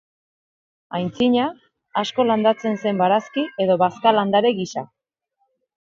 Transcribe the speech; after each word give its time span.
Antzina, 0.99 1.43
asko 2.03 2.25
landatzen 2.29 2.79
zen 2.85 3.03
barazki 3.03 3.47
edo 3.67 3.79
bazka 3.85 4.15
landare 4.19 4.57
gisa. 4.63 4.89